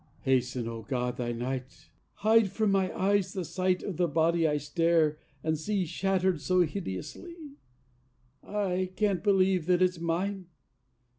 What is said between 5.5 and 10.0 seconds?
see Shattered so hideously. I can't believe that it's